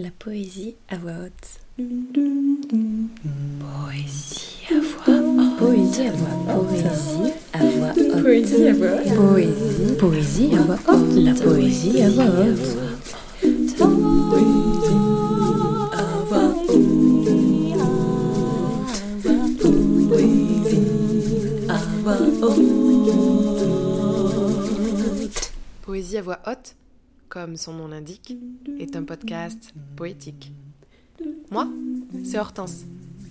[0.00, 1.58] La poésie à voix haute.
[3.58, 5.58] Poésie à voix haute.
[5.58, 8.22] Poésie à voix haute.
[8.22, 9.16] Poésie à voix haute.
[9.16, 9.96] Poésie.
[9.98, 11.14] Poésie à voix haute.
[11.16, 12.78] La poésie à voix haute.
[25.82, 26.76] Poésie à voix haute,
[27.28, 28.36] comme son nom l'indique,
[28.78, 30.52] est un podcast poétique.
[31.50, 31.68] Moi,
[32.24, 32.84] c'est Hortense.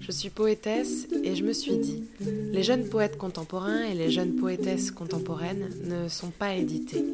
[0.00, 4.34] Je suis poétesse et je me suis dit, les jeunes poètes contemporains et les jeunes
[4.34, 7.04] poétesses contemporaines ne sont pas édités.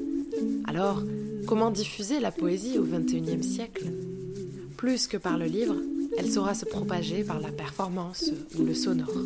[0.66, 1.02] Alors,
[1.46, 3.92] comment diffuser la poésie au XXIe siècle?
[4.76, 5.76] Plus que par le livre,
[6.16, 9.22] elle saura se propager par la performance ou le sonore.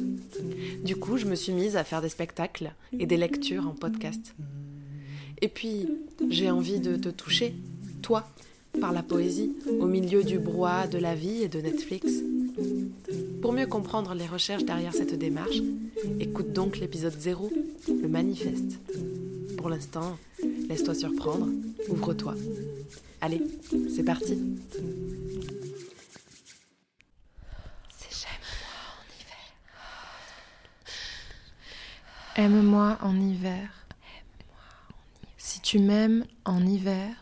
[0.85, 4.35] Du coup, je me suis mise à faire des spectacles et des lectures en podcast.
[5.43, 5.89] Et puis,
[6.31, 7.53] j'ai envie de te toucher,
[8.01, 8.29] toi,
[8.81, 12.07] par la poésie, au milieu du brouhaha de la vie et de Netflix.
[13.43, 15.59] Pour mieux comprendre les recherches derrière cette démarche,
[16.21, 17.51] écoute donc l'épisode 0,
[17.89, 18.79] le manifeste.
[19.59, 20.17] Pour l'instant,
[20.69, 21.49] laisse-toi surprendre,
[21.89, 22.37] ouvre-toi.
[23.21, 23.43] Allez,
[23.95, 24.39] c'est parti.
[32.35, 33.82] Aime-moi en hiver.
[35.73, 37.15] Tu m'aimes en hiver,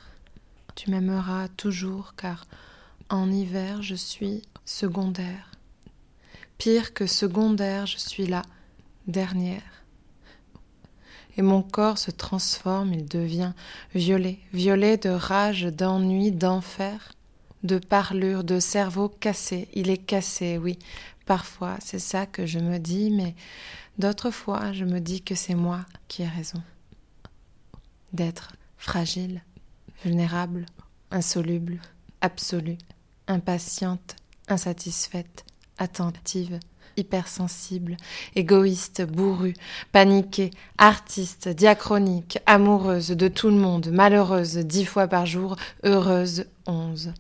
[0.75, 2.47] tu m'aimeras toujours car
[3.09, 5.53] en hiver je suis secondaire.
[6.59, 8.43] Pire que secondaire, je suis la
[9.07, 9.85] dernière.
[11.37, 13.53] Et mon corps se transforme, il devient
[13.95, 17.13] violet, violet de rage, d'ennui, d'enfer,
[17.63, 19.69] de parlure, de cerveau cassé.
[19.75, 20.77] Il est cassé, oui.
[21.25, 23.37] Parfois, c'est ça que je me dis, mais
[23.99, 26.61] d'autres fois, je me dis que c'est moi qui ai raison
[28.13, 29.43] d'être fragile,
[30.05, 30.67] vulnérable,
[31.11, 31.81] insoluble,
[32.21, 32.79] absolue,
[33.27, 34.17] impatiente,
[34.49, 35.45] insatisfaite,
[35.79, 36.59] attentive,
[36.97, 37.97] hypersensible,
[38.35, 39.55] égoïste, bourrue,
[39.93, 47.13] paniquée, artiste, diachronique, amoureuse de tout le monde, malheureuse dix fois par jour, heureuse onze.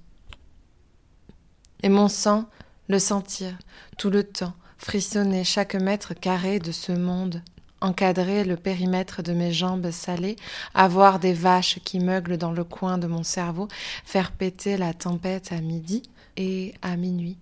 [1.82, 2.48] Et mon sang,
[2.88, 3.56] le sentir,
[3.96, 7.42] tout le temps, frissonner chaque mètre carré de ce monde,
[7.80, 10.36] encadrer le périmètre de mes jambes salées,
[10.74, 13.68] avoir des vaches qui meuglent dans le coin de mon cerveau,
[14.04, 16.02] faire péter la tempête à midi
[16.36, 17.38] et à minuit.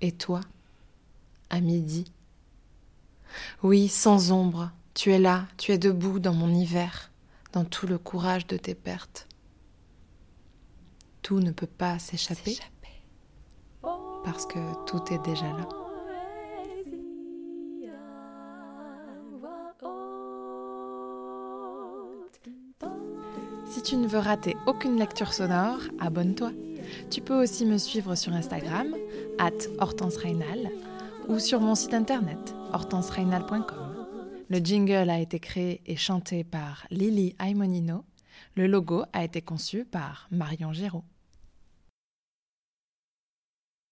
[0.00, 0.40] Et toi,
[1.50, 2.04] à midi?
[3.62, 7.10] Oui, sans ombre, tu es là, tu es debout dans mon hiver,
[7.52, 9.26] dans tout le courage de tes pertes.
[11.22, 12.58] Tout ne peut pas s'échapper
[14.24, 15.83] parce que tout est déjà là.
[23.74, 26.52] Si tu ne veux rater aucune lecture sonore, abonne-toi.
[27.10, 28.94] Tu peux aussi me suivre sur Instagram,
[29.36, 29.50] at
[31.26, 34.06] ou sur mon site internet, hortensereynal.com.
[34.48, 38.04] Le jingle a été créé et chanté par Lily Aimonino.
[38.54, 41.02] Le logo a été conçu par Marion Giraud.